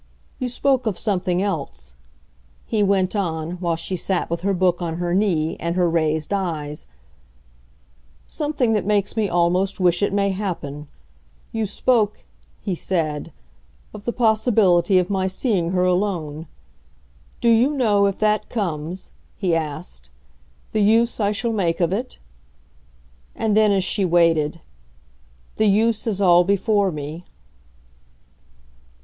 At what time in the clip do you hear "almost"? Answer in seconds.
9.29-9.79